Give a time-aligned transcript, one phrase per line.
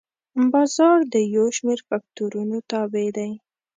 [0.51, 3.31] بازار د یو شمېر فکتورونو تابع دی.